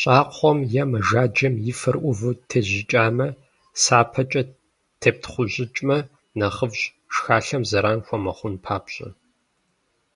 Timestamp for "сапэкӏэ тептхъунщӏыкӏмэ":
3.82-5.98